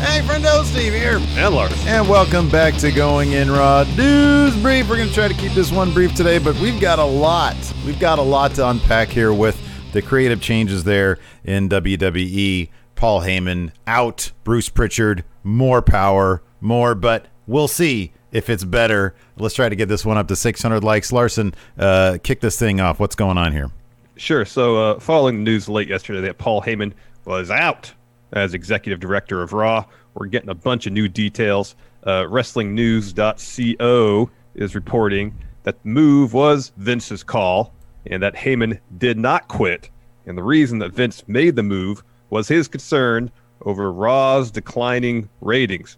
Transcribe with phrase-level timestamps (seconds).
[0.00, 1.18] Hey, friendo, Steve here.
[1.36, 1.86] And Lars.
[1.86, 4.88] And welcome back to Going In Raw News Brief.
[4.88, 7.54] We're going to try to keep this one brief today, but we've got a lot.
[7.84, 9.60] We've got a lot to unpack here with
[9.92, 12.70] the creative changes there in WWE.
[12.94, 19.14] Paul Heyman out, Bruce Pritchard, more power, more, but we'll see if it's better.
[19.36, 21.12] Let's try to get this one up to 600 likes.
[21.12, 23.00] Larson, uh, kick this thing off.
[23.00, 23.70] What's going on here?
[24.16, 24.46] Sure.
[24.46, 26.94] So, uh, following the news late yesterday that Paul Heyman
[27.26, 27.92] was out
[28.32, 29.84] as executive director of Raw.
[30.14, 31.76] We're getting a bunch of new details.
[32.04, 37.72] Uh, WrestlingNews.co is reporting that the move was Vince's call
[38.06, 39.90] and that Heyman did not quit.
[40.26, 43.30] And the reason that Vince made the move was his concern
[43.62, 45.96] over Raw's declining ratings.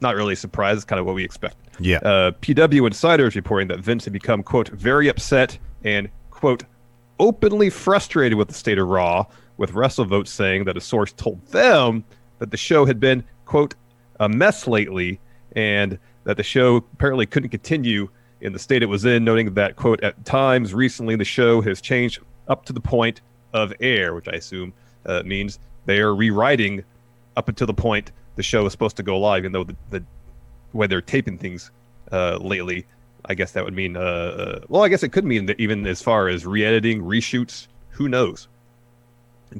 [0.00, 0.76] Not really a surprise.
[0.76, 1.56] It's kind of what we expect.
[1.78, 1.98] Yeah.
[1.98, 6.64] Uh, PW Insider is reporting that Vince had become, quote, very upset and, quote,
[7.18, 9.26] openly frustrated with the state of Raw
[9.62, 12.02] with WrestleVote saying that a source told them
[12.40, 13.76] that the show had been, quote,
[14.18, 15.20] a mess lately
[15.54, 18.08] and that the show apparently couldn't continue
[18.40, 21.80] in the state it was in, noting that, quote, at times recently the show has
[21.80, 22.18] changed
[22.48, 23.20] up to the point
[23.52, 24.72] of air, which I assume
[25.06, 26.82] uh, means they are rewriting
[27.36, 30.02] up until the point the show is supposed to go live, even though the, the
[30.72, 31.70] way they're taping things
[32.10, 32.84] uh, lately,
[33.26, 35.86] I guess that would mean, uh, uh well, I guess it could mean that even
[35.86, 38.48] as far as re editing, reshoots, who knows?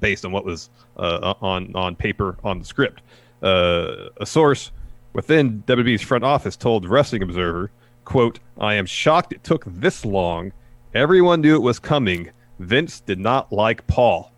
[0.01, 3.03] Based on what was uh, on on paper on the script.
[3.43, 4.71] Uh, a source
[5.13, 7.71] within WWE's front office told Wrestling Observer,
[8.05, 10.53] "quote I am shocked it took this long.
[10.95, 12.31] Everyone knew it was coming.
[12.59, 14.33] Vince did not like Paul."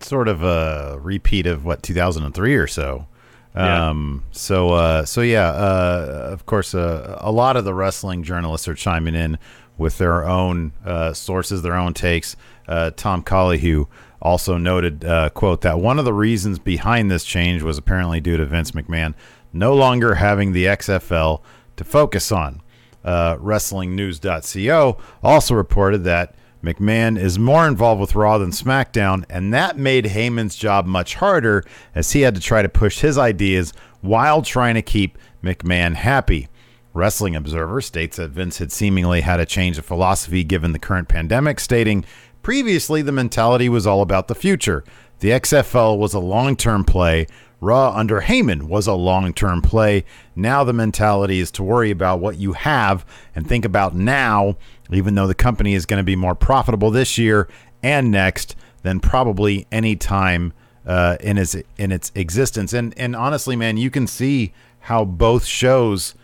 [0.00, 3.06] Sort of a repeat of what 2003 or so.
[3.54, 3.90] Yeah.
[3.90, 8.66] Um, so, uh, so yeah, uh, of course, uh, a lot of the wrestling journalists
[8.66, 9.38] are chiming in
[9.78, 12.36] with their own uh, sources, their own takes.
[12.68, 13.88] Uh, Tom Colohue
[14.22, 18.36] also noted, uh, quote, that one of the reasons behind this change was apparently due
[18.36, 19.14] to Vince McMahon
[19.52, 21.42] no longer having the XFL
[21.76, 22.62] to focus on.
[23.04, 29.76] Uh, WrestlingNews.co also reported that McMahon is more involved with Raw than SmackDown, and that
[29.76, 34.42] made Heyman's job much harder as he had to try to push his ideas while
[34.42, 36.48] trying to keep McMahon happy.
[36.94, 41.08] Wrestling Observer states that Vince had seemingly had a change of philosophy given the current
[41.08, 42.04] pandemic, stating,
[42.42, 44.84] Previously, the mentality was all about the future.
[45.20, 47.28] The XFL was a long term play.
[47.60, 50.04] Raw under Heyman was a long term play.
[50.34, 54.56] Now the mentality is to worry about what you have and think about now,
[54.90, 57.48] even though the company is going to be more profitable this year
[57.84, 60.52] and next than probably any time
[60.84, 62.72] uh, in its in its existence.
[62.72, 66.16] And and honestly, man, you can see how both shows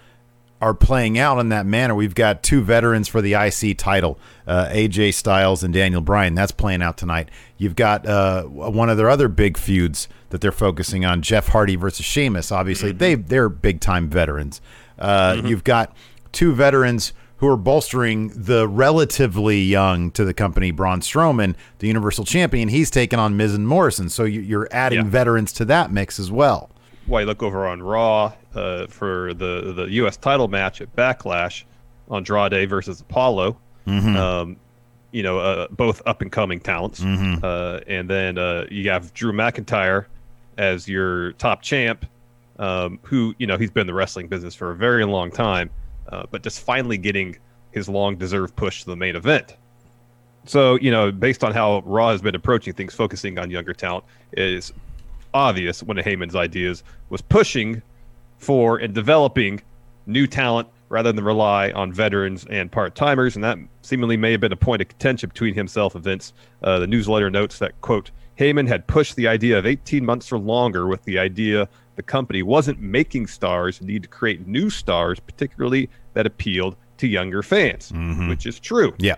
[0.61, 1.95] are playing out in that manner.
[1.95, 6.35] We've got two veterans for the IC title, uh, AJ Styles and Daniel Bryan.
[6.35, 7.31] That's playing out tonight.
[7.57, 11.77] You've got uh, one of their other big feuds that they're focusing on, Jeff Hardy
[11.77, 12.51] versus Sheamus.
[12.51, 12.99] Obviously, mm-hmm.
[12.99, 14.61] they they're big time veterans.
[14.99, 15.47] Uh, mm-hmm.
[15.47, 15.95] You've got
[16.33, 22.25] two veterans who are bolstering the relatively young to the company, Braun Strowman, the Universal
[22.25, 22.69] Champion.
[22.69, 25.11] He's taken on Miz and Morrison, so you're adding yeah.
[25.11, 26.69] veterans to that mix as well
[27.09, 30.17] why you look over on Raw uh, for the the U.S.
[30.17, 31.65] title match at Backlash,
[32.11, 33.57] Andrade versus Apollo.
[33.87, 34.17] Mm-hmm.
[34.17, 34.57] Um,
[35.11, 37.01] you know, uh, both up and coming talents.
[37.01, 37.43] Mm-hmm.
[37.43, 40.05] Uh, and then uh, you have Drew McIntyre
[40.59, 42.05] as your top champ,
[42.59, 45.71] um, who you know he's been in the wrestling business for a very long time,
[46.11, 47.37] uh, but just finally getting
[47.73, 49.57] his long deserved push to the main event.
[50.45, 54.05] So you know, based on how Raw has been approaching things, focusing on younger talent,
[54.33, 54.73] is
[55.35, 57.83] obvious one of Heyman's ideas was pushing
[58.39, 59.61] for and developing
[60.07, 64.41] new talent rather than rely on veterans and part timers, and that seemingly may have
[64.41, 66.33] been a point of contention between himself and Vince.
[66.63, 70.39] Uh, the newsletter notes that quote Heyman had pushed the idea of 18 months or
[70.39, 75.91] longer with the idea the company wasn't making stars, need to create new stars, particularly
[76.15, 78.29] that appealed to younger fans, Mhm.
[78.29, 78.95] which is true.
[78.99, 79.17] Yeah.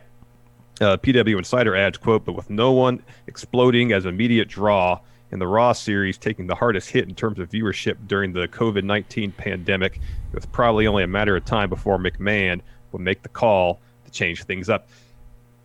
[0.81, 4.99] Uh, PW Insider adds, quote, but with no one exploding as immediate draw
[5.33, 8.85] in the Raw series taking the hardest hit in terms of viewership during the COVID
[8.85, 12.61] 19 pandemic, it was probably only a matter of time before McMahon
[12.93, 14.89] would make the call to change things up.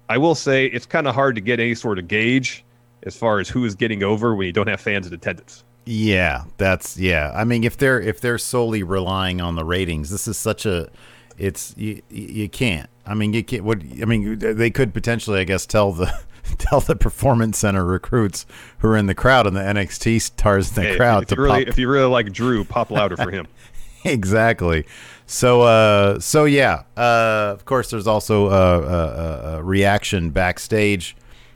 [0.07, 2.63] I will say it's kind of hard to get any sort of gauge
[3.03, 5.63] as far as who is getting over when you don't have fans in attendance.
[5.85, 7.31] Yeah, that's yeah.
[7.35, 10.89] I mean, if they're if they're solely relying on the ratings, this is such a
[11.37, 12.89] it's you, you can't.
[13.05, 13.63] I mean, you can't.
[13.63, 16.11] What I mean, they could potentially, I guess, tell the
[16.57, 18.45] tell the performance center recruits
[18.79, 21.35] who are in the crowd and the NXT stars in the Hey, crowd if, to
[21.35, 23.47] you really, pop if you really like Drew, pop louder for him.
[24.03, 24.85] exactly.
[25.25, 26.83] So, uh, so yeah.
[26.95, 31.15] Uh, of course, there's also a, a, a reaction backstage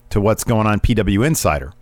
[0.09, 0.79] to what's going on.
[0.79, 1.73] PW Insider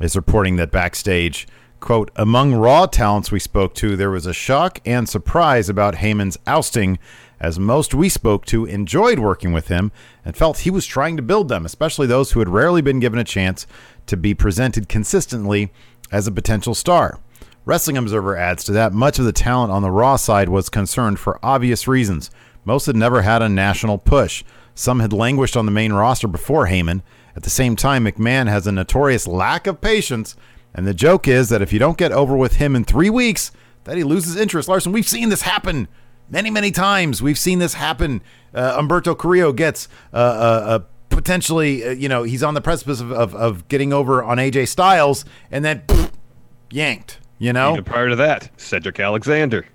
[0.00, 1.46] is reporting that backstage,
[1.80, 6.38] quote, among Raw talents we spoke to, there was a shock and surprise about Heyman's
[6.46, 6.98] ousting,
[7.42, 9.90] as most we spoke to enjoyed working with him
[10.24, 13.18] and felt he was trying to build them, especially those who had rarely been given
[13.18, 13.66] a chance
[14.06, 15.72] to be presented consistently
[16.12, 17.18] as a potential star.
[17.64, 21.18] Wrestling Observer adds to that much of the talent on the Raw side was concerned
[21.18, 22.30] for obvious reasons.
[22.64, 24.44] Most had never had a national push.
[24.76, 27.02] Some had languished on the main roster before Heyman.
[27.34, 30.36] At the same time, McMahon has a notorious lack of patience,
[30.74, 33.50] and the joke is that if you don't get over with him in three weeks,
[33.84, 34.68] that he loses interest.
[34.68, 35.88] Larson, we've seen this happen
[36.32, 37.22] many, many times.
[37.22, 38.22] We've seen this happen.
[38.52, 40.78] Uh, Humberto Carrillo gets uh, uh, uh,
[41.10, 44.66] potentially, uh, you know, he's on the precipice of, of, of getting over on AJ
[44.68, 46.10] Styles, and then pff,
[46.72, 47.18] yanked.
[47.38, 49.66] You know, Even prior to that, Cedric Alexander.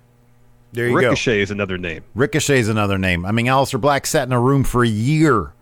[0.72, 1.08] there you go.
[1.08, 2.02] Ricochet is another name.
[2.14, 3.26] Ricochet is another name.
[3.26, 5.52] I mean, Aleister Black sat in a room for a year,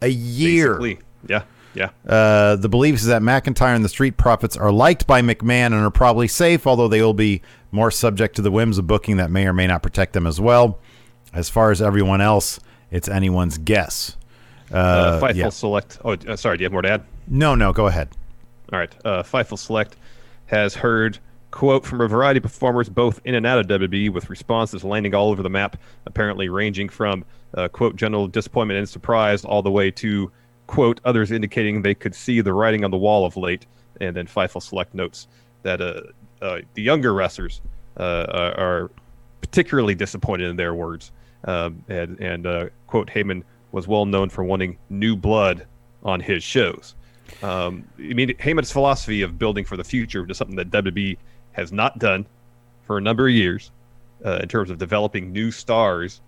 [0.00, 0.78] a year.
[0.78, 0.98] Basically.
[1.28, 1.42] Yeah,
[1.76, 1.90] yeah.
[2.08, 5.74] Uh, the belief is that McIntyre and the Street Profits are liked by McMahon and
[5.74, 9.30] are probably safe, although they will be more subject to the whims of booking that
[9.30, 10.78] may or may not protect them as well.
[11.32, 12.58] As far as everyone else,
[12.90, 14.16] it's anyone's guess.
[14.72, 15.48] Uh, Uh, Fightful yeah.
[15.50, 15.98] Select.
[16.04, 16.56] Oh, uh, sorry.
[16.56, 17.04] Do you have more to add?
[17.28, 18.08] No, no, go ahead.
[18.72, 18.92] All right.
[19.04, 19.96] Uh, Fightful Select
[20.46, 21.18] has heard
[21.50, 25.14] quote from a variety of performers both in and out of WWE with responses landing
[25.14, 25.76] all over the map,
[26.06, 27.24] apparently ranging from
[27.54, 30.30] uh, quote general disappointment and surprise all the way to
[30.66, 33.66] quote others indicating they could see the writing on the wall of late.
[34.00, 35.26] And then Fightful Select notes
[35.62, 36.02] that uh,
[36.42, 37.60] uh, the younger wrestlers
[37.98, 38.90] uh, are are
[39.40, 41.12] particularly disappointed in their words.
[41.44, 43.42] Um, and and uh, quote Heyman
[43.72, 45.66] was well known for wanting new blood
[46.02, 46.94] on his shows.
[47.42, 51.16] Um, I mean, Heyman's philosophy of building for the future is something that WWE
[51.52, 52.26] has not done
[52.84, 53.70] for a number of years
[54.24, 56.20] uh, in terms of developing new stars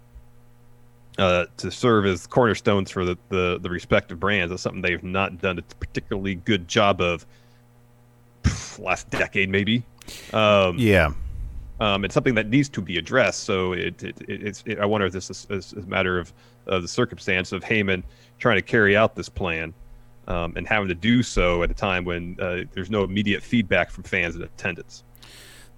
[1.18, 4.50] uh, to serve as cornerstones for the, the, the respective brands.
[4.50, 7.26] That's something they've not done a particularly good job of
[8.44, 9.82] pff, last decade, maybe.
[10.32, 11.12] Um, Yeah.
[11.80, 13.44] um, it's something that needs to be addressed.
[13.44, 16.18] So it, it, it it's it, I wonder if this is, is, is a matter
[16.18, 16.32] of,
[16.66, 18.02] of the circumstance of Heyman
[18.38, 19.74] trying to carry out this plan
[20.28, 23.90] um, and having to do so at a time when uh, there's no immediate feedback
[23.90, 25.02] from fans in attendance.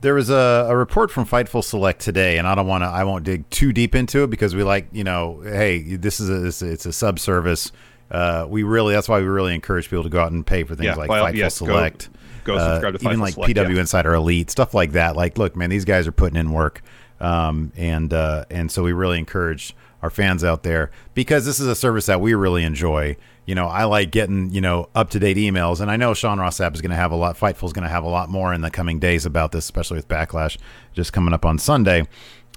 [0.01, 2.87] There was a, a report from Fightful Select today, and I don't want to.
[2.89, 6.31] I won't dig too deep into it because we like, you know, hey, this is
[6.31, 7.71] a it's, a- it's a sub service.
[8.11, 10.75] Uh, we really that's why we really encourage people to go out and pay for
[10.75, 12.09] things Yeah, like all- Fightful yes, Select.
[12.45, 13.13] go uh, subscribe to Fightful Select.
[13.13, 13.81] even like Select, PW yeah.
[13.81, 15.17] Insider Elite stuff like that.
[15.17, 16.83] Like, look, man, these guys are putting in work,
[17.21, 21.67] um, and uh, and so we really encourage our fans out there because this is
[21.67, 23.17] a service that we really enjoy.
[23.47, 26.39] You know, I like getting you know up to date emails, and I know Sean
[26.39, 27.37] Ross Sapp is going to have a lot.
[27.37, 29.97] Fightful is going to have a lot more in the coming days about this, especially
[29.97, 30.57] with Backlash
[30.93, 32.07] just coming up on Sunday.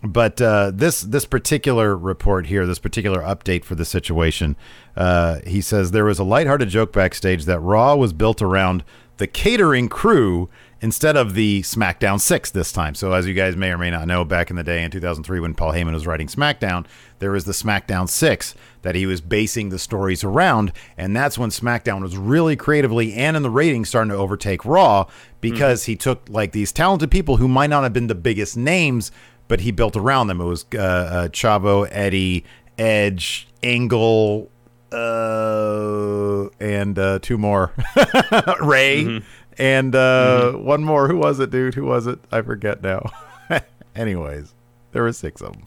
[0.04, 4.58] But uh, this this particular report here, this particular update for the situation,
[4.98, 8.84] uh, he says there was a lighthearted joke backstage that Raw was built around
[9.18, 10.50] the catering crew
[10.84, 12.94] instead of the SmackDown Six this time.
[12.94, 15.40] So as you guys may or may not know, back in the day in 2003
[15.40, 16.86] when Paul Heyman was writing SmackDown,
[17.20, 21.50] there was the SmackDown Six that he was basing the stories around, and that's when
[21.50, 25.08] SmackDown was really creatively and in the ratings starting to overtake Raw
[25.40, 29.12] because he took like these talented people who might not have been the biggest names
[29.48, 30.40] but he built around them.
[30.40, 32.46] It was uh, uh, Chavo, Eddie,
[32.78, 34.50] Edge, Angle,
[34.92, 37.74] uh, and uh, two more,
[38.62, 39.22] Ray,
[39.58, 41.08] and uh, one more.
[41.08, 41.76] Who was it, dude?
[41.76, 42.20] Who was it?
[42.32, 43.12] I forget now.
[43.96, 44.54] Anyways,
[44.92, 45.64] there were six of them.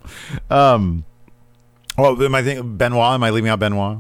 [0.51, 1.05] Um,
[1.97, 3.15] well, am I think Benoit?
[3.15, 3.99] Am I leaving out Benoit?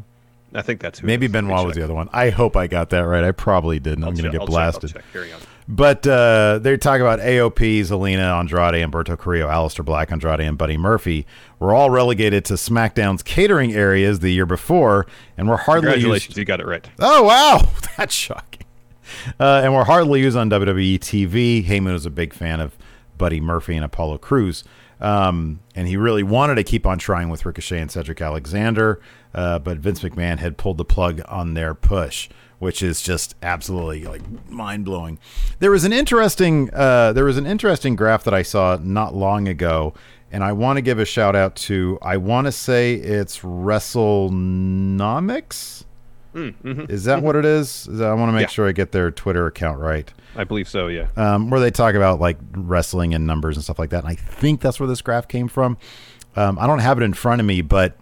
[0.55, 1.81] I think that's Maybe Benoit was check.
[1.81, 2.09] the other one.
[2.13, 3.25] I hope I got that right.
[3.25, 4.05] I probably didn't.
[4.05, 4.93] I'm I'll going to get I'll check, blasted.
[4.95, 5.05] check.
[5.69, 10.77] But uh, they talk about AOP, Zelina Andrade, Humberto Carrillo, Aleister Black, Andrade, and Buddy
[10.77, 11.27] Murphy
[11.59, 16.39] were all relegated to SmackDown's catering areas the year before, and were hardly Congratulations, used.
[16.39, 16.89] you got it right.
[17.01, 18.56] Oh wow, that's shocking.
[19.39, 21.65] Uh, and were hardly used on WWE TV.
[21.65, 22.77] Heyman was a big fan of
[23.19, 24.65] Buddy Murphy and Apollo Cruz.
[25.01, 29.01] Um, and he really wanted to keep on trying with Ricochet and Cedric Alexander,
[29.35, 34.05] uh, but Vince McMahon had pulled the plug on their push, which is just absolutely
[34.05, 35.19] like mind blowing.
[35.59, 39.49] There was an interesting uh, there was an interesting graph that I saw not long
[39.49, 39.93] ago,
[40.33, 45.85] and I want to give a shout out to I want to say it's WrestleNomics.
[46.37, 47.89] Is that what it is?
[47.89, 48.47] Is that- I want to make Yeah.
[48.49, 50.87] sure I get their Twitter account right I believe so.
[50.89, 51.07] Yeah.
[51.17, 54.05] um, where they talk about like wrestling and numbers and stuff like that.
[54.05, 55.79] And I think that's where this graph came from.
[56.37, 57.97] Um, I don't have it in front of me, but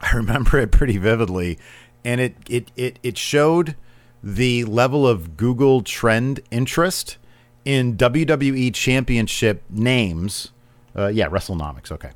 [0.00, 1.58] I remember it pretty vividly,
[2.04, 3.74] and it it it it showed
[4.22, 7.16] the level of Google trend interest
[7.64, 10.52] in WWE Championship names.
[10.94, 11.90] Uh, yeah, WrestleNomics.
[11.90, 12.10] Okay,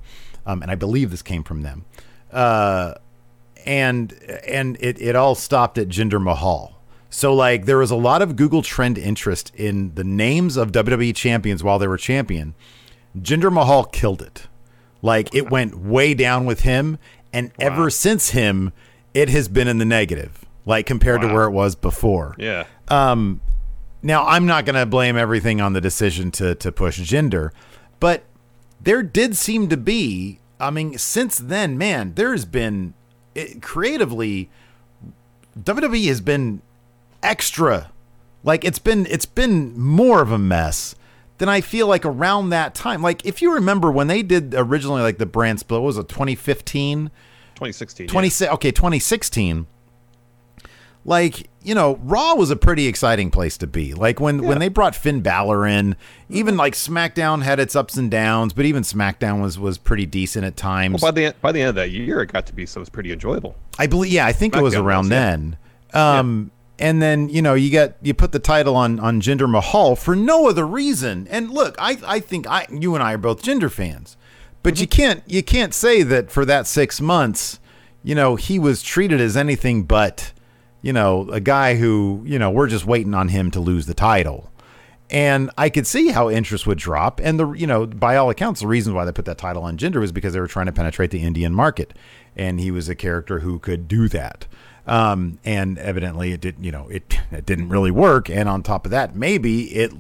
[0.45, 1.85] um, and I believe this came from them.
[2.31, 2.95] Uh,
[3.67, 4.13] and
[4.47, 6.79] and it, it all stopped at Jinder Mahal.
[7.11, 11.15] So like there was a lot of Google trend interest in the names of WWE
[11.15, 12.55] champions while they were champion.
[13.19, 14.49] Jinder Mahal killed it.
[15.03, 16.97] Like it went way down with him,
[17.33, 18.73] and ever since him,
[19.13, 20.45] it has been in the negative.
[20.65, 22.37] Like compared to where it was before.
[22.39, 22.67] Yeah.
[22.89, 23.41] Um.
[24.05, 27.51] Now, I'm not going to blame everything on the decision to to push Jinder,
[28.01, 28.25] but
[28.81, 30.41] there did seem to be.
[30.61, 32.95] I mean, since then, man, there's been
[33.35, 34.51] it, creatively.
[35.59, 36.63] WWE has been
[37.23, 37.91] extra,
[38.43, 40.95] like it's been it's been more of a mess
[41.39, 43.03] than I feel like around that time.
[43.03, 46.09] Like if you remember when they did originally like the brand split, what was it
[46.09, 47.11] 2015?
[47.57, 48.09] 2016.
[48.41, 48.53] yeah.
[48.53, 49.67] okay 2016
[51.05, 53.95] like you know raw was a pretty exciting place to be.
[53.95, 55.97] Like when when they brought finn Balor in
[56.29, 60.45] even like smackdown had its ups and downs but even smackdown was was pretty decent
[60.45, 61.03] at times.
[61.03, 62.79] Well, by the end, by the end of that year, it got to be so
[62.79, 63.57] it was pretty enjoyable.
[63.79, 65.37] i believe yeah i think it was around was, yeah.
[65.37, 65.57] then.
[65.95, 69.95] Um and then you know you get you put the title on on Jinder Mahal
[69.95, 71.29] for no other reason.
[71.31, 74.17] And look, I I think I you and I are both Jinder fans,
[74.63, 77.61] but you can't you can't say that for that six months,
[78.03, 80.33] you know, he was treated as anything but,
[80.83, 83.95] you know, a guy who you know we're just waiting on him to lose the
[83.95, 84.51] title.
[85.11, 87.21] And I could see how interest would drop.
[87.23, 89.77] And the you know, by all accounts, the reason why they put that title on
[89.77, 91.95] Jinder was because they were trying to penetrate the Indian market,
[92.37, 94.47] and he was a character who could do that.
[94.87, 98.29] Um, and evidently, it didn't, You know, it it didn't really work.
[98.29, 99.93] And on top of that, maybe it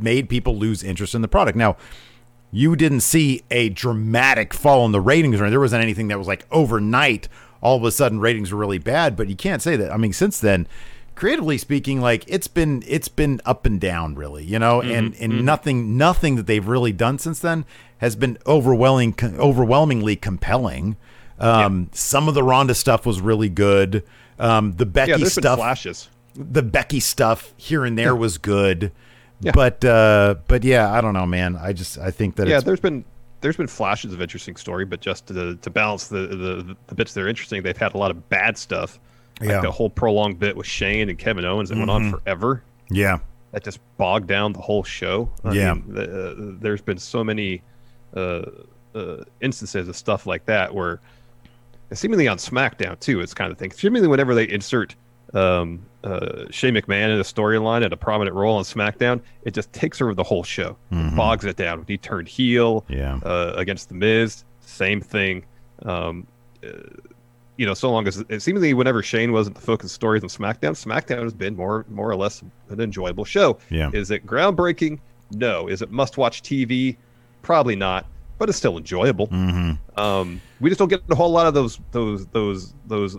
[0.00, 1.56] made people lose interest in the product.
[1.56, 1.76] Now,
[2.52, 6.26] you didn't see a dramatic fall in the ratings, or there wasn't anything that was
[6.26, 7.28] like overnight.
[7.62, 9.16] All of a sudden, ratings were really bad.
[9.16, 9.92] But you can't say that.
[9.92, 10.66] I mean, since then,
[11.14, 14.44] creatively speaking, like it's been it's been up and down, really.
[14.44, 17.64] You know, and and nothing nothing that they've really done since then
[17.98, 20.96] has been overwhelming overwhelmingly compelling.
[21.38, 24.02] Um, Some of the Ronda stuff was really good.
[24.38, 26.08] Um, the Becky Yeah, stuff flashes.
[26.34, 28.92] the Becky stuff here and there was good.
[29.54, 31.56] But uh but yeah, I don't know, man.
[31.56, 33.04] I just I think that Yeah, there's been
[33.40, 37.14] there's been flashes of interesting story, but just to to balance the the, the bits
[37.14, 38.98] that are interesting, they've had a lot of bad stuff.
[39.42, 39.52] Yeah.
[39.52, 39.62] Mm-hmm.
[39.62, 42.62] the whole prolonged bit with Shane and Kevin Owens that went on forever.
[42.90, 43.18] yeah.
[43.52, 45.30] That just bogged down the whole show.
[45.42, 45.74] I Yeah.
[45.74, 47.62] mean, the, uh, there's been so many
[48.14, 48.42] uh,
[48.94, 51.00] uh, instances of stuff like that where
[51.92, 53.70] seemingly on SmackDown too, it's kind of thing.
[53.72, 54.94] Seemingly whenever they insert
[55.32, 59.72] um, uh, Shane McMahon in a storyline and a prominent role on SmackDown, it just
[59.72, 61.84] takes over the whole show, It bogs it down.
[61.86, 62.92] He turned heel Mm-hmm.
[62.94, 63.16] Yeah.
[63.24, 65.44] uh, against the Miz, same thing.
[65.82, 66.26] Um,
[66.64, 66.68] uh,
[67.56, 70.30] you know, so long as it seemingly whenever Shane wasn't the focus of stories on
[70.30, 73.58] SmackDown, SmackDown has been more more or less an enjoyable show.
[73.68, 73.90] Yeah.
[73.92, 74.98] Is it groundbreaking?
[75.32, 75.68] No.
[75.68, 76.96] Is it must watch TV?
[77.42, 78.06] Probably not,
[78.38, 79.28] but it's still enjoyable.
[79.28, 80.00] Mm-hmm.
[80.00, 83.16] Um, we just don't get a whole lot of those those those those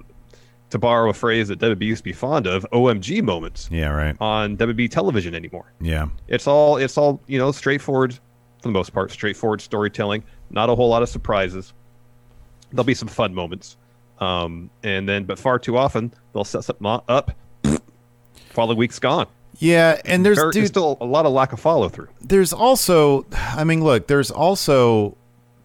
[0.72, 4.16] to borrow a phrase that WB used to be fond of, OMG moments Yeah, right.
[4.20, 5.72] on WB television anymore.
[5.80, 6.08] Yeah.
[6.28, 8.20] It's all it's all you know straightforward for
[8.64, 10.24] the most part, straightforward storytelling.
[10.50, 11.74] Not a whole lot of surprises.
[12.72, 13.78] There'll be some fun moments,
[14.20, 17.32] um, and then but far too often they'll set something up.
[18.52, 19.28] Following week's gone.
[19.60, 22.08] Yeah, and there's There- dude, There's still a lot of lack of follow through.
[22.22, 25.18] there's also I mean, look, there's also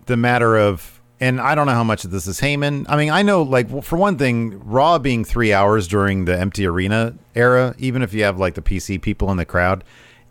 [0.06, 2.87] the matter of and I don't know how much of this is Heyman.
[2.88, 6.66] I mean, I know like for one thing, Raw being 3 hours during the empty
[6.66, 9.85] arena era, even if you have like the PC people in the crowd,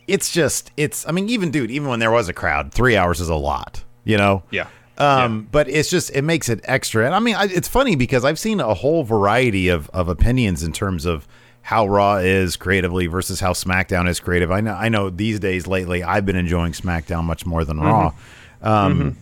[0.07, 3.19] it's just it's I mean, even dude, even when there was a crowd, 3 hours
[3.19, 4.43] is a lot, you know?
[4.51, 4.67] Yeah.
[4.97, 7.05] Um, but it's just it makes it extra.
[7.05, 10.63] And I mean, I, it's funny because I've seen a whole variety of of opinions
[10.63, 11.27] in terms of
[11.63, 14.51] how Raw is creatively versus how SmackDown is creative.
[14.51, 18.13] I know I know these days lately I've been enjoying SmackDown much more than Raw.
[18.61, 19.17] Um,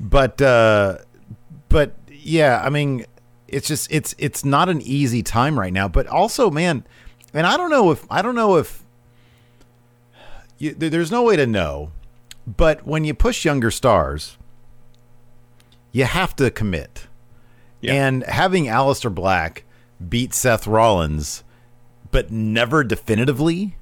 [0.00, 0.98] but uh,
[1.68, 3.06] but yeah, I mean
[3.48, 6.84] it's just it's it's not an easy time right now, but also man,
[7.32, 8.84] and I don't know if I don't know if
[10.58, 11.92] you, there's no way to know,
[12.46, 14.36] but when you push younger stars,
[15.92, 17.06] you have to commit.
[17.80, 18.06] Yeah.
[18.06, 19.64] And having Aleister Black
[20.08, 21.44] beat Seth Rollins,
[22.10, 23.76] but never definitively,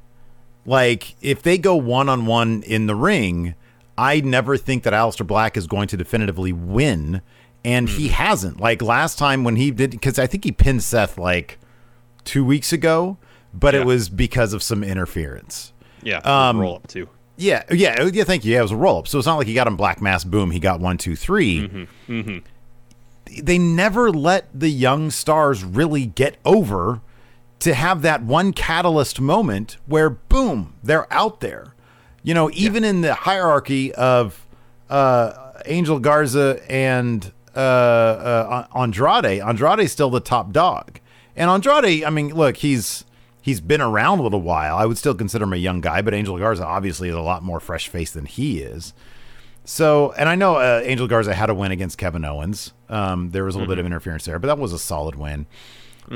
[0.67, 3.55] like if they go one on one in the ring,
[3.97, 7.23] I never think that Aleister Black is going to definitively win.
[7.65, 8.61] And he hasn't.
[8.61, 11.59] Like last time when he did, because I think he pinned Seth like
[12.25, 13.17] two weeks ago,
[13.55, 13.81] but Yeah.
[13.81, 15.73] it was because of some interference.
[16.03, 17.09] Yeah, Um, roll up too.
[17.37, 18.25] Yeah, yeah, yeah.
[18.25, 18.53] Thank you.
[18.53, 19.09] Yeah, it was a roll up.
[19.09, 20.51] So it's not like he got him black mass boom.
[20.51, 21.67] He got one, two, three.
[21.69, 22.13] Mm-hmm.
[22.13, 22.39] Mm-hmm.
[23.43, 27.01] They never let the young stars really get over
[27.61, 31.74] to have that one catalyst moment where boom, they're out there.
[32.25, 34.45] You know, even in the hierarchy of
[34.91, 40.99] uh, Angel Garza and uh, uh, Andrade, Andrade's still the top dog.
[41.37, 43.05] And Andrade, I mean, look, he's
[43.43, 44.77] he's been around a little while.
[44.77, 47.43] I would still consider him a young guy, but Angel Garza obviously is a lot
[47.43, 48.95] more fresh faced than he is.
[49.67, 52.73] So, and I know uh, Angel Garza had a win against Kevin Owens.
[52.89, 55.47] Um, there was a little bit of interference there, but that was a solid win.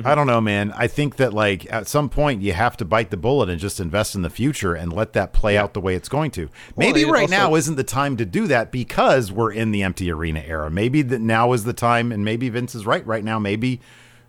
[0.05, 0.73] I don't know, man.
[0.77, 3.81] I think that like at some point you have to bite the bullet and just
[3.81, 6.51] invest in the future and let that play out the way it's going to.
[6.77, 10.11] Maybe right also- now isn't the time to do that because we're in the empty
[10.11, 10.71] arena era.
[10.71, 13.39] Maybe that now is the time, and maybe Vince is right right now.
[13.39, 13.81] Maybe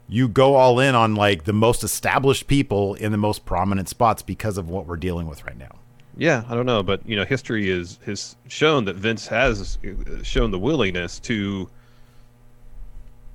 [0.07, 4.21] you go all in on like the most established people in the most prominent spots
[4.21, 5.71] because of what we're dealing with right now.
[6.17, 10.23] Yeah, I don't know, but you know, history is has shown that Vince has uh,
[10.23, 11.69] shown the willingness to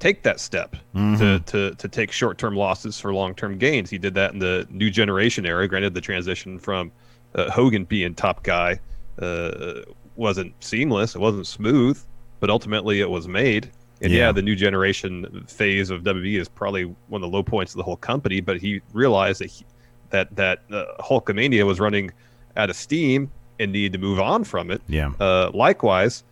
[0.04, 3.88] take that step to, to to take short-term losses for long-term gains.
[3.88, 5.66] He did that in the new generation era.
[5.66, 6.92] Granted, the transition from
[7.34, 8.78] uh, Hogan being top guy
[9.20, 9.80] uh,
[10.16, 11.98] wasn't seamless, it wasn't smooth,
[12.40, 13.70] but ultimately it was made.
[14.02, 14.26] And Yeah.
[14.26, 17.78] yeah, the new generation phase of WWE is probably one of the low points of
[17.78, 18.40] the whole company.
[18.40, 19.64] But he realized that he,
[20.10, 22.10] that that uh, Hulkamania was running
[22.56, 24.82] out of steam and needed to move on from it.
[24.88, 25.12] Yeah.
[25.18, 26.24] Uh, likewise,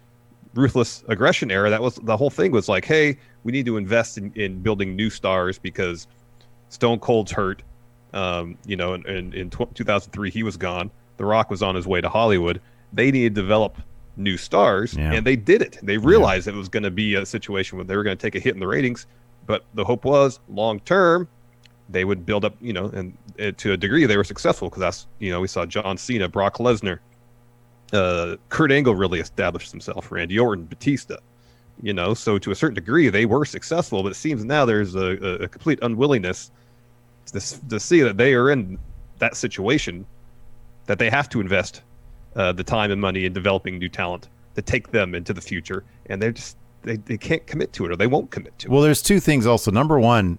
[0.55, 1.71] ruthless aggression era.
[1.71, 2.53] That was the whole thing.
[2.53, 6.07] Was like, hey, we need to invest in, in building new stars because
[6.69, 7.63] Stone Cold's hurt.
[8.15, 10.91] Um, you know, in, in, in tw 2003 he was gone.
[11.17, 12.61] The Rock was on his way to Hollywood.
[12.93, 13.79] They needed to develop
[14.19, 15.13] new stars, Yeah.
[15.15, 15.79] and they did it.
[15.83, 18.35] They realized it was going to be a situation where they were going to take
[18.35, 19.07] a hit in the ratings,
[19.47, 21.27] but the hope was long term
[21.89, 22.55] they would build up.
[22.61, 25.49] You know, and uh, to a degree they were successful because that's you know we
[25.49, 26.99] saw John Cena, Brock Lesnar,
[27.93, 31.17] uh, Kurt Angle really established himself, Randy Orton, Batista.
[31.81, 34.95] You know, so to a certain degree they were successful, but it seems now there's
[34.95, 36.51] a, a, complete unwillingness
[37.27, 38.79] to, to see that they are in
[39.19, 40.07] that situation
[40.87, 41.83] that they have to invest
[42.37, 45.85] uh, the time and money in developing new talent to take them into the future,
[46.07, 48.71] and they're just they, they can't commit to it or they won't commit to it.
[48.71, 49.71] Well, there's two things also.
[49.71, 50.39] Number one,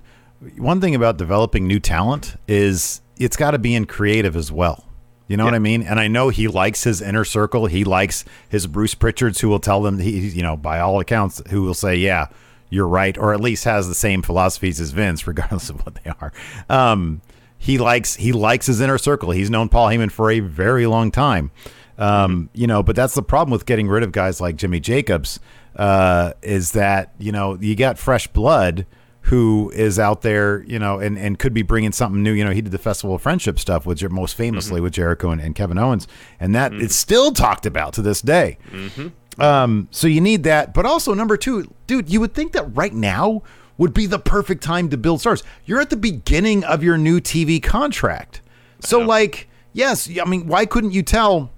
[0.57, 4.85] one thing about developing new talent is it's got to be in creative as well.
[5.27, 5.83] You know what I mean?
[5.83, 7.67] And I know he likes his inner circle.
[7.67, 11.41] He likes his Bruce Pritchards, who will tell them he, you know, by all accounts,
[11.49, 12.27] who will say, "Yeah,
[12.69, 16.12] you're right," or at least has the same philosophies as Vince, regardless of what they
[16.19, 16.33] are.
[16.69, 17.21] Um,
[17.57, 19.31] he likes he likes his inner circle.
[19.31, 21.51] He's known Paul Heyman for a very long time.
[21.97, 25.39] Um, you know, but that's the problem with getting rid of guys like Jimmy Jacobs
[25.77, 28.86] uh, is that you know you got fresh blood
[29.23, 32.33] who is out there, you know, and, and could be bringing something new.
[32.33, 34.83] You know, he did the Festival of Friendship stuff with most famously mm-hmm.
[34.83, 36.07] with Jericho and, and Kevin Owens,
[36.39, 36.83] and that mm-hmm.
[36.83, 38.57] it's still talked about to this day.
[38.71, 39.41] Mm-hmm.
[39.41, 42.93] Um, so you need that, but also number two, dude, you would think that right
[42.93, 43.43] now
[43.77, 45.41] would be the perfect time to build stars.
[45.65, 48.41] You're at the beginning of your new TV contract,
[48.81, 51.49] so like, yes, I mean, why couldn't you tell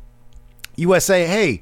[0.75, 1.61] USA, hey,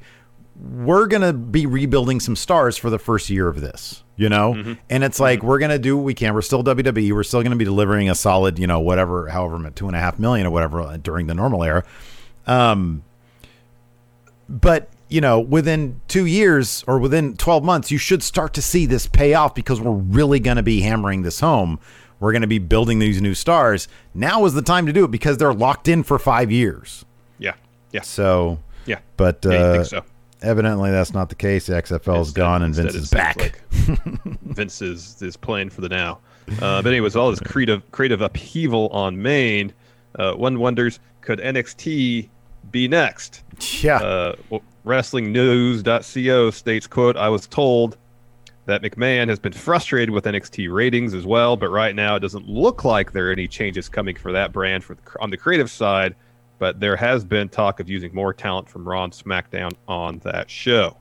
[0.56, 5.04] we're gonna be rebuilding some stars for the first year of this, you know, and
[5.04, 6.34] it's like we're gonna do what we can.
[6.34, 7.12] We're still WWE.
[7.12, 10.18] We're still gonna be delivering a solid, you know, whatever, however, two and a half
[10.18, 11.84] million or whatever uh, during the normal era.
[12.46, 13.02] Um,
[14.48, 18.86] but you know, within two years or within 12 months, you should start to see
[18.86, 21.78] this pay off because we're really going to be hammering this home.
[22.20, 23.86] We're going to be building these new stars.
[24.14, 27.04] Now is the time to do it because they're locked in for five years.
[27.38, 27.54] Yeah,
[27.92, 29.00] yeah, So, yeah.
[29.16, 30.04] but Yeah, uh, think so?
[30.44, 31.66] Evidently that's not the case.
[31.66, 33.36] The XFL is gone and Vince is back.
[33.38, 33.62] like
[34.42, 36.18] Vince is, is playing for the now.
[36.60, 39.72] Uh, but anyways, all this creative creative upheaval on main,
[40.18, 42.28] uh, one wonders could NXT
[42.70, 43.42] be next?
[43.82, 43.96] yeah.
[43.96, 47.96] Uh, well, WrestlingNews.co states, "quote I was told
[48.66, 52.48] that McMahon has been frustrated with NXT ratings as well, but right now it doesn't
[52.48, 55.70] look like there are any changes coming for that brand for the, on the creative
[55.70, 56.14] side.
[56.58, 60.50] But there has been talk of using more talent from Raw and SmackDown on that
[60.50, 60.96] show.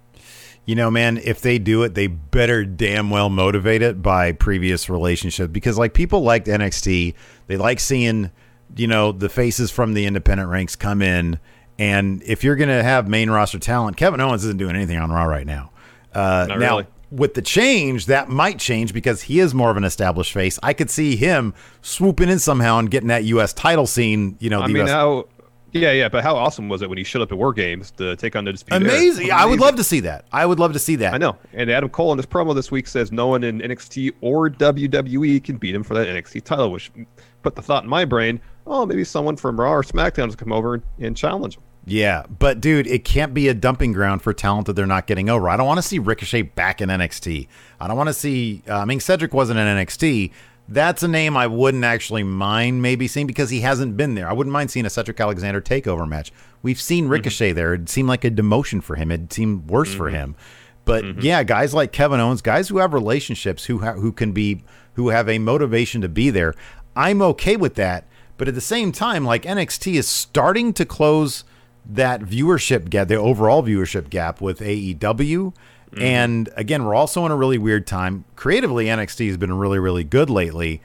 [0.65, 4.89] You know, man, if they do it, they better damn well motivate it by previous
[4.89, 7.13] relationships because, like, people liked NXT.
[7.47, 8.31] They like seeing,
[8.75, 11.39] you know, the faces from the independent ranks come in.
[11.77, 15.11] And if you're going to have main roster talent, Kevin Owens isn't doing anything on
[15.11, 15.71] Raw right now.
[16.13, 16.87] Uh, Not now, really.
[17.11, 20.59] with the change, that might change because he is more of an established face.
[20.63, 23.51] I could see him swooping in somehow and getting that U.S.
[23.51, 24.37] title scene.
[24.39, 25.27] You know, I mean, US how?
[25.73, 28.15] Yeah, yeah, but how awesome was it when he showed up at War Games to
[28.15, 28.91] take on the Dispute Era?
[28.91, 29.31] amazing.
[29.31, 30.25] I would love to see that.
[30.31, 31.13] I would love to see that.
[31.13, 31.35] I know.
[31.51, 35.43] And Adam Cole in his promo this week says no one in NXT or WWE
[35.43, 36.91] can beat him for that NXT title, which
[37.41, 40.51] put the thought in my brain, oh, maybe someone from Raw or SmackDown to come
[40.51, 41.63] over and, and challenge him.
[41.85, 45.29] Yeah, but dude, it can't be a dumping ground for talent that they're not getting
[45.29, 45.49] over.
[45.49, 47.47] I don't want to see Ricochet back in NXT.
[47.79, 48.63] I don't want to see.
[48.69, 50.31] Uh, I mean, Cedric wasn't in NXT.
[50.67, 54.29] That's a name I wouldn't actually mind maybe seeing because he hasn't been there.
[54.29, 56.31] I wouldn't mind seeing a Cedric Alexander takeover match.
[56.61, 57.11] We've seen mm-hmm.
[57.11, 57.73] Ricochet there.
[57.73, 59.11] It seemed like a demotion for him.
[59.11, 60.15] It seemed worse for mm-hmm.
[60.15, 60.35] him.
[60.85, 61.21] But mm-hmm.
[61.21, 65.09] yeah, guys like Kevin Owens, guys who have relationships, who ha- who can be, who
[65.09, 66.53] have a motivation to be there.
[66.95, 68.05] I'm okay with that.
[68.37, 71.43] But at the same time, like NXT is starting to close
[71.85, 75.53] that viewership gap, the overall viewership gap with AEW.
[75.99, 78.25] And again, we're also in a really weird time.
[78.35, 80.81] Creatively, NXT has been really, really good lately.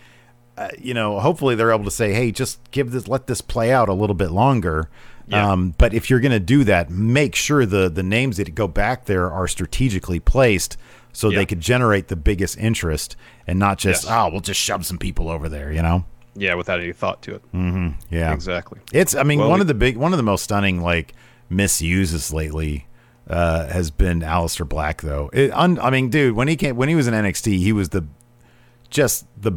[0.57, 3.73] Uh, you know, hopefully they're able to say, "Hey, just give this, let this play
[3.73, 4.89] out a little bit longer."
[5.29, 5.53] Yeah.
[5.53, 8.67] Um, but if you're going to do that, make sure the the names that go
[8.67, 10.77] back there are strategically placed
[11.13, 11.39] so Yeah.
[11.39, 13.15] they could generate the biggest interest
[13.47, 14.13] and not just, Yes.
[14.13, 16.05] "Oh, we'll just shove some people over there," you know?
[16.35, 17.43] Yeah, without any thought to it.
[17.53, 17.89] Mm-hmm.
[18.11, 18.81] Yeah, Exactly.
[18.93, 21.15] It's I mean Well, one we- of the big one of the most stunning like
[21.51, 22.87] misuses lately
[23.29, 25.31] uh, has been Aleister Black though.
[25.33, 27.91] It, un, I mean, dude, when he came when he was in NXT, he was
[27.91, 28.05] the
[28.91, 29.53] just the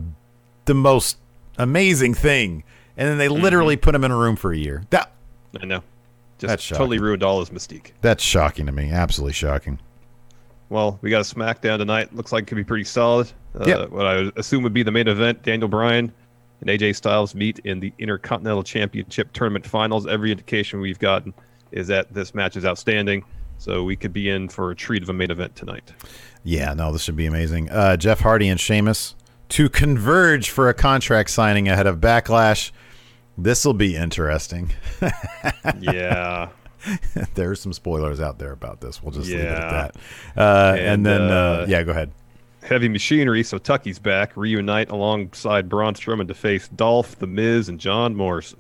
[0.65, 1.17] the most
[1.57, 2.63] amazing thing,
[2.97, 3.43] and then they Mm-hmm.
[3.43, 4.83] literally put him in a room for a year.
[4.89, 5.11] That
[5.61, 5.83] I know.
[6.37, 7.03] Just That's totally shocking.
[7.05, 7.91] ruined all his mystique.
[8.01, 8.89] that's shocking to me.
[8.91, 9.79] Absolutely shocking.
[10.69, 12.15] Well, we got a SmackDown tonight.
[12.15, 13.31] Looks like it could be pretty solid.
[13.59, 13.85] Uh, Yeah.
[13.85, 15.43] What I would assume would be the main event.
[15.43, 16.11] Daniel Bryan
[16.61, 20.07] and AJ Styles meet in the Intercontinental Championship Tournament Finals.
[20.07, 21.33] Every indication we've gotten
[21.71, 23.23] is that this match is outstanding.
[23.61, 25.93] So we could be in for a treat of a main event tonight.
[26.43, 27.69] Yeah, no, this should be amazing.
[27.69, 29.13] Uh, Jeff Hardy and Sheamus
[29.49, 32.71] to converge for a contract signing ahead of Backlash.
[33.37, 34.71] This will be interesting.
[35.79, 36.49] Yeah.
[37.35, 39.03] There's some spoilers out there about this.
[39.03, 39.95] We'll just leave it at that.
[40.35, 42.11] Uh, and, And, then, uh, uh, yeah, go ahead.
[42.63, 44.35] Heavy machinery, so Tucky's back.
[44.35, 48.57] Reunite alongside Braun Strowman to face Dolph, The Miz, and John Morrison.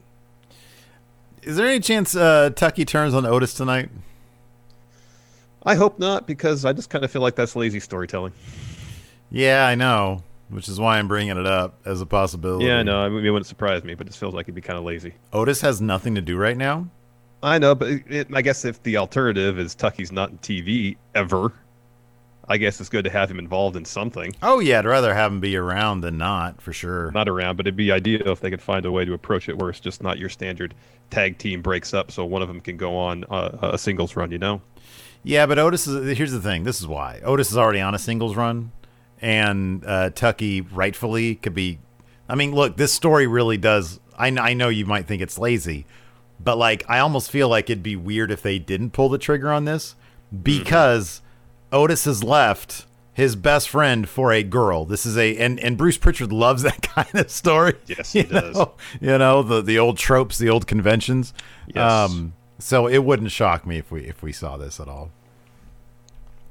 [1.41, 3.89] Is there any chance uh, Tucky turns on Otis tonight?
[5.63, 8.33] I hope not, because I just kind of feel like that's lazy storytelling.
[9.29, 12.65] Yeah, I know, which is why I'm bringing it up as a possibility.
[12.65, 14.61] Yeah, no, I mean, it wouldn't surprise me, but it just feels like it'd be
[14.61, 15.13] kind of lazy.
[15.33, 16.87] Otis has nothing to do right now.
[17.43, 20.97] I know, but it, it, I guess if the alternative is Tucky's not in TV
[21.15, 21.51] ever,
[22.47, 24.35] I guess it's good to have him involved in something.
[24.43, 27.11] Oh yeah, I'd rather have him be around than not, for sure.
[27.11, 29.57] Not around, but it'd be ideal if they could find a way to approach it
[29.57, 30.73] where it's just not your standard
[31.09, 34.31] tag team breaks up, so one of them can go on uh, a singles run.
[34.31, 34.61] You know?
[35.23, 36.17] Yeah, but Otis is.
[36.17, 36.63] Here's the thing.
[36.63, 38.71] This is why Otis is already on a singles run,
[39.21, 41.79] and uh, Tucky rightfully could be.
[42.27, 43.99] I mean, look, this story really does.
[44.17, 45.85] I, I know you might think it's lazy,
[46.39, 49.51] but like, I almost feel like it'd be weird if they didn't pull the trigger
[49.51, 49.95] on this
[50.43, 51.21] because
[51.71, 54.85] Otis has left his best friend for a girl.
[54.85, 57.75] This is a and and Bruce Pritchard loves that kind of story.
[57.85, 58.55] Yes, he You does.
[58.55, 58.73] know?
[58.99, 61.33] You know the the old tropes, the old conventions.
[61.67, 61.91] Yes.
[62.09, 65.11] Um, so it wouldn't shock me if we if we saw this at all.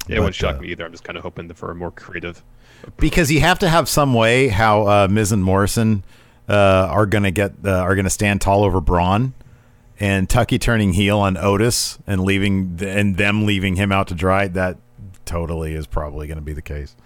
[0.09, 0.85] Yeah, it wouldn't shock uh, me either.
[0.85, 2.43] I'm just kind of hoping for a more creative.
[2.97, 6.03] because you have to have some way how uh, Miz and Morrison
[6.49, 9.35] uh, are gonna get uh, are gonna stand tall over Braun,
[9.99, 14.49] and Tucky turning heel on Otis and leaving and them leaving him out to dry.
[14.49, 14.79] That
[15.25, 16.97] totally is probably gonna be the case.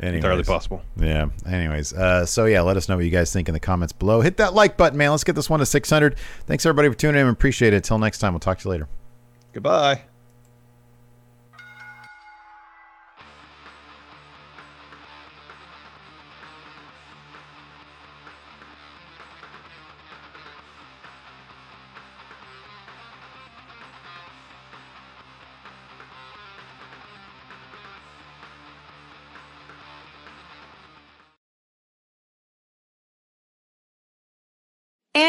[0.00, 0.16] Anyways.
[0.16, 0.82] Entirely possible.
[0.96, 1.26] Yeah.
[1.46, 4.22] Anyways, uh, so yeah, let us know what you guys think in the comments below.
[4.22, 5.10] Hit that like button, man.
[5.10, 6.16] Let's get this one to 600.
[6.46, 7.28] Thanks everybody for tuning in.
[7.28, 7.84] Appreciate it.
[7.84, 8.88] Till next time, we'll talk to you later.
[9.52, 10.02] Goodbye.